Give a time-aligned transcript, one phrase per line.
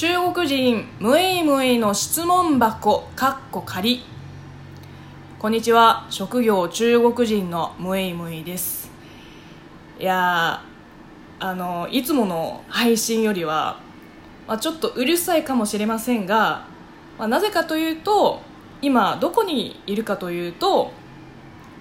[0.00, 4.02] 中国人ムイムイの質問箱かっこ仮
[5.38, 6.06] こんにちは。
[6.08, 8.90] 職業中国人のムイムイです。
[9.98, 10.62] いや
[11.38, 13.78] あのいつもの配信よりは、
[14.48, 16.64] まあ、ちょっとうるさいかもしれませんが、
[17.18, 18.40] まあ、なぜかというと
[18.80, 20.92] 今どこにいるかというと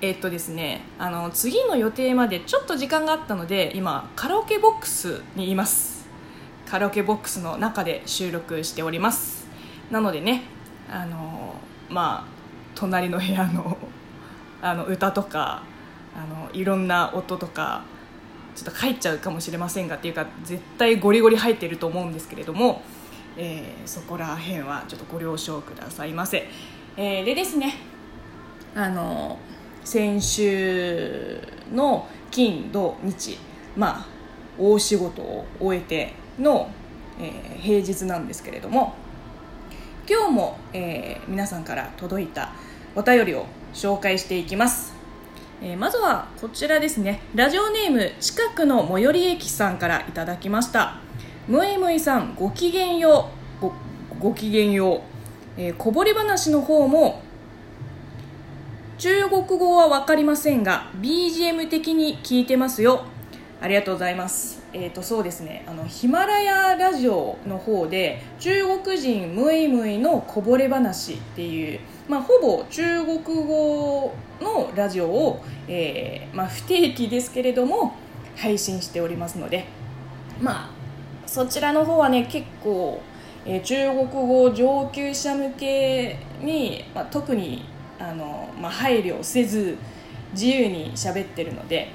[0.02, 5.99] えっとですねあの次の予定までちょっと時間があったので今カラオケボックスにいます。
[6.70, 9.48] カラオケボックスの中で収録しております。
[9.89, 10.43] なのでね
[10.88, 11.56] あの
[11.89, 12.32] まあ
[12.76, 13.76] 隣の部屋の
[14.62, 15.64] あの歌とか
[16.16, 17.82] あのいろんな音とか
[18.56, 22.84] ちょっと入っちゃうかもしれませんがっていうか絶対ゴリゴリ入ってると思うんですけれども、
[23.36, 26.48] えー、そこら辺はちょっとご了承くださいませ、
[26.98, 27.78] えー、でですね
[28.76, 29.40] あの
[29.84, 31.42] 先週
[31.74, 33.40] の金土日
[33.76, 34.06] まあ
[34.59, 36.70] 大仕事を終えての、
[37.20, 38.95] えー、平日なんですけれども
[40.09, 42.52] 今日も、えー、皆さんから届いた
[42.95, 44.94] お便りを紹介していきます、
[45.62, 47.22] えー、まずはこちらですね。
[47.36, 50.98] ラジオネーム近くの最寄り駅さんからいただきました。
[51.48, 53.30] むいむいさんごきげんよ
[53.62, 53.73] うご
[54.20, 55.02] ごきげんよう、
[55.58, 57.22] えー、こぼれ話の方も
[58.98, 63.06] 中国語は分かりませんが BGM 的に聞いてますよ。
[63.62, 64.62] ありがとうございます。
[64.72, 65.66] えーとそうですね。
[65.68, 77.96] あのヒマラヤラジオの方で中国人ムイムイのこぼれ話っていう、まあ、ほぼ中国語のラジオを、えーまあ、不定期ですけれども
[78.38, 79.66] 配信しておりますので
[80.42, 80.72] まあ
[81.26, 83.02] そちらの方はね結構、
[83.46, 87.66] えー、中国語上級者向けに、まあ、特に
[88.00, 89.78] あの、まあ、配慮せず
[90.32, 91.92] 自由に喋ってるので、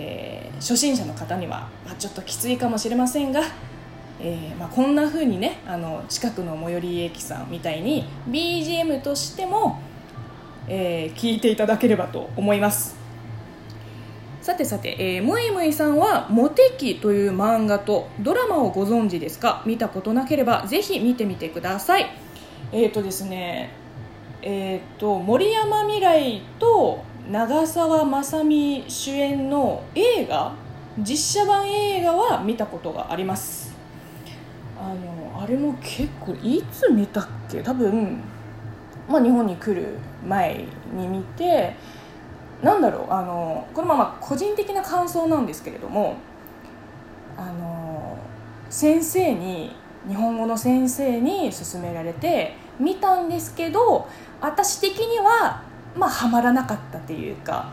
[0.00, 3.42] えー、初心者の方には、まあ、ちょっときついかもしれませんが、
[4.20, 9.80] えーまあ、こんな風にねあの近くの最寄り駅さんみたいに BGM としても、
[10.68, 12.96] えー、聞いていただければと思います。
[14.40, 19.62] さてさて、えー、むいむいさんは「モテキ」という漫画とドラマをご存知ですか？
[19.66, 22.06] 見たことなければぜひ見てみてください。
[22.72, 23.70] えっ、ー、とですね
[24.40, 30.54] えーと、森山未来と長澤まさみ主演の映画
[30.98, 33.76] 実写版映画は見たことがあります。
[34.80, 37.62] あのあれも結構いつ見たっけ？
[37.62, 38.20] 多分、
[39.08, 41.74] まあ、日本に来る前に見て
[42.62, 46.16] なんだろうあのこれまま個人的な感想なんですけれども
[47.36, 48.16] あの
[48.70, 49.76] 先生に
[50.08, 54.08] 日本語の先生に勧められて見たんですけど
[54.40, 55.67] 私的には
[55.98, 57.70] まあはまらなかったっていうか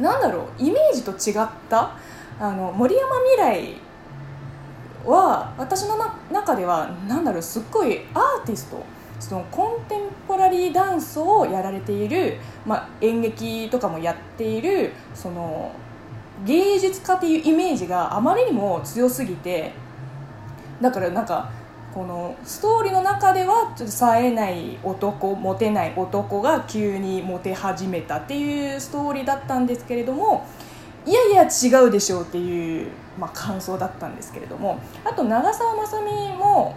[0.00, 1.96] なんだろうイメージと違った
[2.38, 3.86] あの森山未来
[5.06, 5.96] は私の
[6.30, 8.84] 中ではなんだろうすっごいアーティスト
[9.20, 12.36] そのコンテンポラリーダンスをやられている、
[12.66, 15.72] まあ、演劇とかもやっているその
[16.44, 19.72] 芸術家っていうイメージがあまりにも強すぎて
[20.82, 21.50] だからなんか
[21.96, 30.46] このストーリーの中ではちょっと冴えない男モテない男が急にモテ始めたっていうストーリーだったんですけれども
[31.06, 36.76] いやいや違うでしょうっていう、まあ、感想だったんですけれどもあと長澤まさみも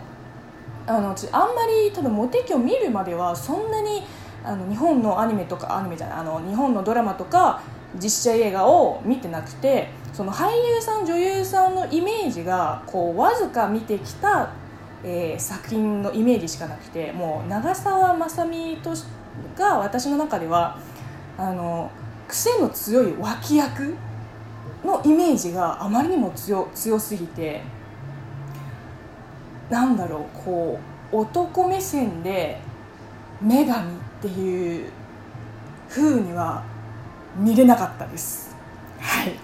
[0.88, 4.03] あのあんまり多分モテ期を見るまではそんなに
[4.46, 7.62] あの日本のアニメとかアニメじゃないあの日本のドラマとか
[8.02, 14.53] 実写映画を見てなくてその俳優さん女優さんのイメージがこうわずか見てきた
[15.04, 18.94] えー、作品のイメージしかなくてもう長澤まさみと
[19.58, 20.78] が私の中では
[21.38, 21.90] あの
[22.28, 23.96] 癖の強い脇役
[24.84, 27.62] のイメージがあまりにも強強すぎて
[29.70, 30.80] なんだろうこ
[31.12, 32.59] う男目線で
[33.42, 34.92] 女神っていう
[35.90, 36.64] 風には
[37.38, 38.56] 見れなかったです。
[39.00, 39.40] はい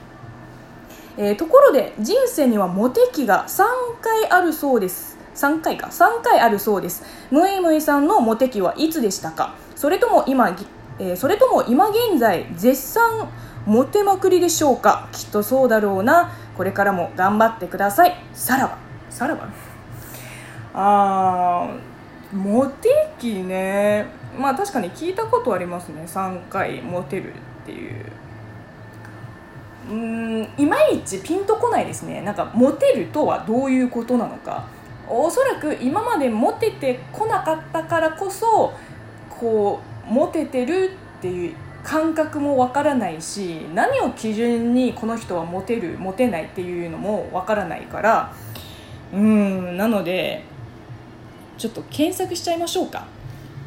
[1.17, 3.63] えー、ところで人生にはモテ期が3
[4.01, 5.87] 回あるそうです3回か。
[5.87, 7.03] 3回あるそうです。
[7.29, 9.53] ムイムイさんのモテ期はいつでしたか？
[9.75, 10.49] それとも今、
[10.99, 13.29] えー、それとも今現在絶賛
[13.65, 15.09] モテまくりでしょうか？
[15.11, 16.31] きっとそうだろうな。
[16.57, 18.15] これからも頑張ってください。
[18.33, 18.77] さらば。
[19.09, 19.49] さらば？
[20.73, 22.89] あーモテ
[23.19, 24.07] 期ね。
[24.37, 26.03] まあ確かに聞いたことありますね。
[26.07, 28.05] 3回モテるっていう。
[29.89, 32.21] うんいまいちピンとこないですね。
[32.21, 34.63] なんかモテるとはどういうことなのか。
[35.09, 38.73] おそらく今までモテてこなかったからこそ
[39.29, 39.79] こ
[40.09, 48.33] うモテてるっていう感覚もわからないし何を基準にこの人はモテるモテないっていうのもわからないから
[49.13, 50.43] うんなので
[51.57, 53.05] ちょっと検索しちゃいましょうか。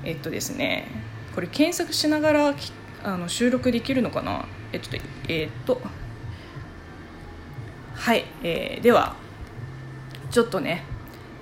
[0.04, 0.86] えっとですね
[1.34, 2.54] これ検索しながら
[3.04, 4.44] あの収録できるのかな？
[4.72, 4.88] えっと
[5.28, 5.80] えっと
[7.94, 9.16] はい、えー、では
[10.30, 10.84] ちょっとね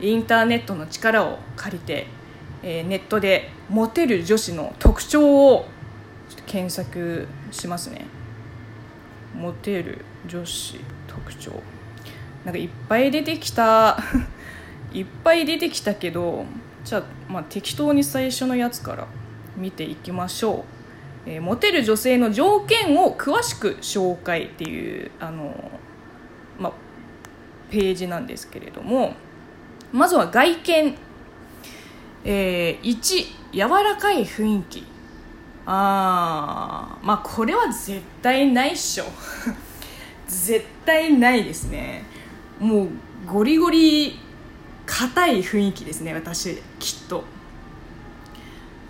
[0.00, 2.06] インターネットの力を借りて、
[2.62, 5.66] えー、ネットでモテる女子の特徴を
[6.46, 8.06] 検索しますね。
[9.34, 11.52] モテる女子特徴。
[12.44, 13.98] なんかいっぱい出てきた
[14.92, 16.46] いっぱい出てきたけど
[16.84, 17.02] じゃあ,、
[17.32, 19.08] まあ適当に最初のやつから
[19.56, 20.64] 見ていきましょ
[21.26, 25.72] う、えー、モテる女性の条件を詳しく紹介っていうあの、
[26.60, 26.72] まあ、
[27.68, 29.14] ページなんですけれども。
[29.96, 30.94] まずは外見、
[32.22, 34.84] えー、1柔らかい雰囲気。
[35.64, 39.04] あーまあこれは絶対ないっしょ。
[40.28, 42.04] 絶対ないですね。
[42.60, 42.88] もう
[43.26, 44.20] ゴリゴリ
[44.84, 47.24] 硬い雰囲気ですね私きっと。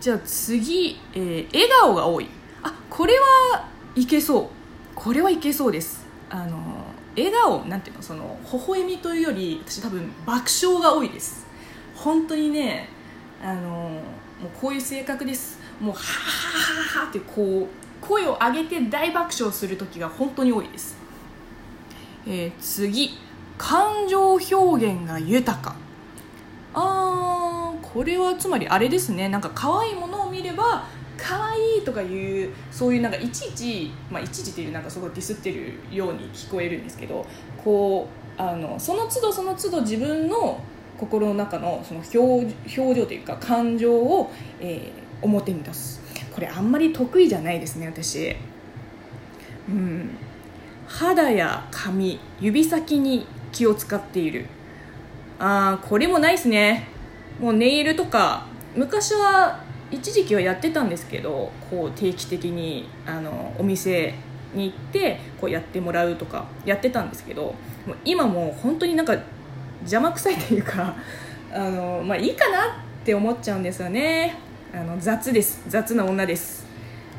[0.01, 2.29] じゃあ次、えー、笑顔が多い。
[2.65, 4.49] あこれはいけそう。
[4.97, 6.05] これはいけそうです。
[6.31, 6.86] あの
[7.17, 11.47] 笑顔なんていうのその微笑みというより私多分爆笑が多いです。
[11.95, 12.89] 本当にね
[13.43, 14.01] あのも
[14.45, 15.59] うこういう性格です。
[15.81, 20.97] もうははははってこう声を上げて大爆笑する時が本当に多いです、
[22.27, 23.19] えー、次
[23.59, 25.77] 感情表現が豊か。
[26.75, 29.31] あーこれはつまりあれですね。
[29.31, 30.87] なんか可愛いものを見れば
[31.17, 37.27] 可愛いとかいうそういうなんかいちいち、まあ、いちいちっていうなんかすごいディスってるように聞こえるんですけど
[37.63, 38.09] こ
[38.39, 40.61] うあのその都度その都度自分の
[40.99, 44.31] 心の中のその表表情というか感情を、
[44.61, 46.01] えー、表に出す
[46.37, 48.37] これあんまり得意じゃないですね私。
[49.71, 50.11] うん。
[50.87, 54.47] 肌や髪指先に気を使っている。
[55.39, 56.89] ああこれもないですね。
[57.41, 64.15] もうネイルとか昔は一時期はやってたんですけどこう定期的にあのお店
[64.55, 67.55] に行ってこうやってもらうとかやってたんですけど
[68.05, 69.17] 今も本当になんか
[69.81, 70.97] 邪魔くさいというか
[71.53, 74.35] あの、まあ、いいかなって思っちゃうんですよね。
[74.75, 75.63] あの雑です。
[75.69, 76.67] 雑な女です、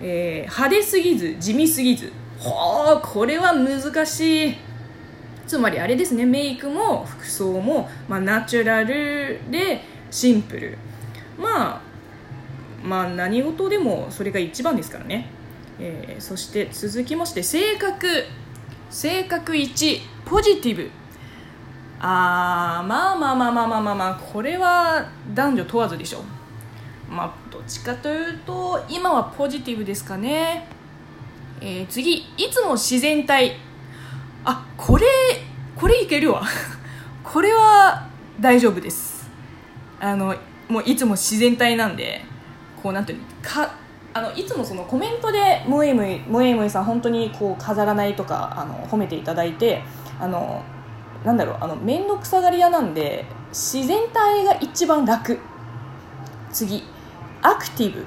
[0.02, 2.12] えー、派手すぎず地味すぎず。
[2.38, 4.56] ほうこれは難しい。
[5.48, 6.26] つまりあれですね。
[6.26, 9.82] メイクも服装も、まあ、ナチュラルで
[10.12, 10.78] シンプル。
[11.40, 11.87] まあ
[12.88, 15.30] まあ何事でもそれが一番ですからね、
[15.80, 18.08] えー、そして続きまして性格。
[18.90, 20.90] 性格1ポジティブ。
[22.00, 26.24] あーまあまあまあまあまあまあまあこれは男女問わずでしょ
[27.10, 30.68] まあどっちかというと今はポジティブですかね、
[31.60, 32.18] えー、次。
[32.38, 33.58] いつも自然体。
[34.46, 35.06] あこれ
[35.76, 36.44] これいけるわ。
[37.24, 38.08] これは
[38.40, 39.30] 大丈夫です。
[40.00, 40.36] あの
[40.70, 42.37] もういつも自然体なんで。
[42.88, 43.76] こうなんていうか
[44.14, 49.84] あのいつもそのコメントでムエムイムエムイさん本当にこう飾らないとかあの褒めていただいて
[50.22, 50.64] あの
[51.26, 55.38] なんだろうあの面倒くさがり屋なんで自然体が一番楽。
[56.50, 56.82] 次
[57.42, 58.06] アクティブ。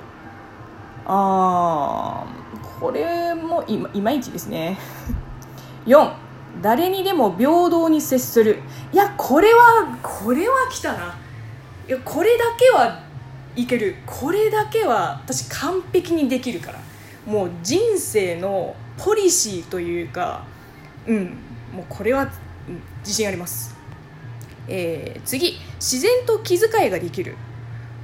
[1.05, 4.79] あーこれもいいまいちですね。
[5.87, 6.11] 4
[6.63, 8.63] 誰にでも平等に接する。
[8.93, 11.15] いやこれはこれは来たな。
[11.87, 13.10] いやこれだけは
[13.57, 13.97] いける。
[14.07, 16.79] これだけは私完璧にできるから。
[17.27, 20.45] もう人生のポリシーというか
[21.07, 21.37] うん。
[21.73, 22.31] もうこれは、
[23.01, 23.75] 自信あります、
[24.69, 25.57] えー、次。
[25.77, 27.37] 自然と気遣いができる。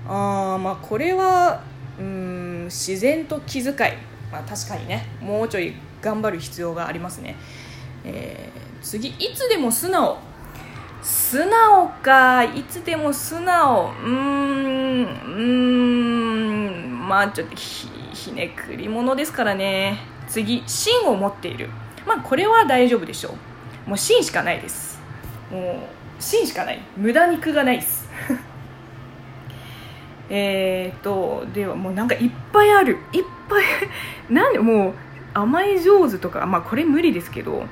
[0.08, 1.62] あまあこれは
[1.98, 2.64] うん。
[2.66, 3.76] 自然と気遣い、
[4.30, 5.06] まあ、確かにね。
[5.20, 7.36] もうちょい頑張る必要がありますね。
[8.04, 9.08] えー、次。
[9.08, 10.18] いつでも素直。
[11.06, 13.92] 素直かいつでも素直。
[13.92, 15.40] うーんうー
[16.80, 17.08] ん。
[17.08, 20.00] まあちょっとひひねくり者ですからね。
[20.26, 21.70] 次芯を持っている。
[22.08, 23.36] まあこれは大丈夫でしょ
[23.86, 23.90] う。
[23.90, 24.98] もう芯しかないです。
[25.52, 26.82] もう芯しかない。
[26.96, 28.10] 無駄肉がないです。
[30.28, 32.98] えっとではもうなんかいっぱいある。
[33.12, 33.64] いっぱい
[34.28, 34.94] なんでもう
[35.34, 37.64] 甘え上手とかまあこれ無理ですけど。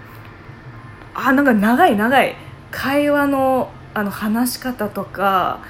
[1.17, 2.44] あなんか長い長い。
[2.75, 5.61] 会話のあの話し方とか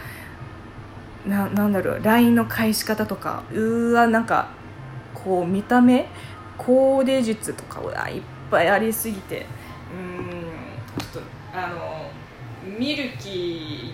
[1.26, 4.48] ななんだろう LINE の返し方とかうわなんか
[5.12, 6.08] こう見た目
[6.56, 9.44] コーデ術とかいっぱいありすぎて
[9.94, 10.44] うん
[10.98, 12.10] ちょっとあの
[12.78, 13.92] 見る気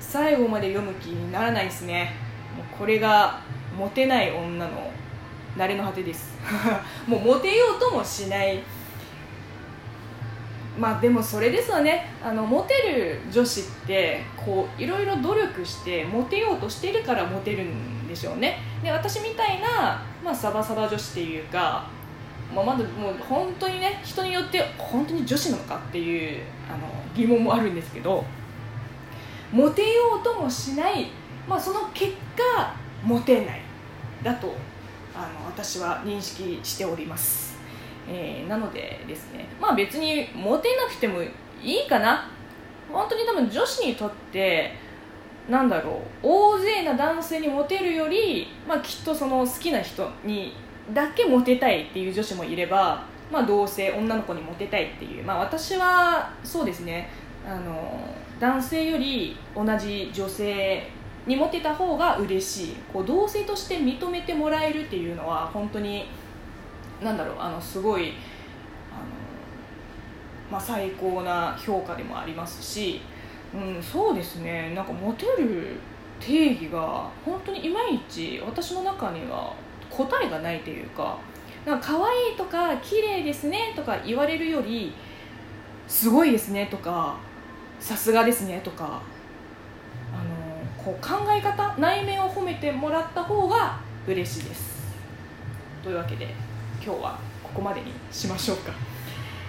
[0.00, 2.14] 最後まで読む気にならないですね。
[2.56, 3.40] もうこれが
[3.76, 4.90] モテない女の
[5.54, 6.34] 慣れの果てです。
[7.06, 8.62] もうモテようともしない。
[10.78, 12.06] まあでもそれですよね。
[12.22, 18.58] あのモテる女子ってこういろいろ努力してモテようとしてるからモテるんでしょうね。
[18.82, 21.88] で私みたいな、まあ、サバサバ女子っていうか、
[22.54, 28.24] まあ、まだもう本当にね人によって本当に女子なのかっていうあの疑問もあるんですけど
[29.52, 31.10] モテようともしない、
[31.48, 33.60] まあ、その結果モテない。
[34.22, 34.54] だと
[35.14, 37.47] あの私は認識しております。
[38.08, 41.30] えー、なのでですねまあ別にモテなくてもい
[41.62, 42.30] いかな。
[42.90, 44.72] 本当に多分女子にとって
[45.48, 50.54] なんだろう大勢な男性にモテるより、まあ、きっとその好きな人に
[50.92, 57.10] だけモテたいっていう女子もいれば、まあ、同性女の子にモテたいっていう、まあ、私はそうですね。
[57.46, 57.98] あの
[58.38, 60.86] 男性より同じ女性
[61.26, 62.76] にモテた方が嬉しい。
[62.92, 66.06] こう同性として認めてもらえるっていうのは本当に
[67.02, 68.12] なんだろうあのすごい
[68.90, 69.06] あの、
[70.50, 73.00] まあ、最高な評価でもありますし、
[73.54, 74.72] うん、そうですね。
[74.74, 75.76] なんかモテる
[76.20, 79.54] 定義が本当にいまいち私の中には
[79.88, 81.18] 答えがないというか
[81.64, 84.92] なんか可愛いとか綺麗ですねとか言われるより
[85.86, 87.16] すごいですねとか
[87.78, 89.00] さすがですねとか
[90.12, 94.78] あのこう考え方内面を褒めてもらった方が嬉しいです。
[95.82, 96.34] というわけで。
[96.84, 98.72] 今日はここまでにしましょうか、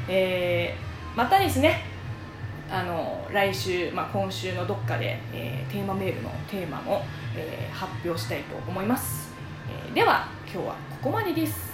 [0.07, 1.83] えー、またですね
[2.71, 7.03] あの来週、まあ、今週のどっかで、えー、テーマメールのテーマも、
[7.36, 9.31] えー、発表したいと思います、
[9.88, 11.69] えー、では今日はここまでです。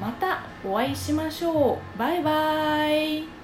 [0.00, 1.98] またお会いしましょう。
[1.98, 3.43] バイバイ。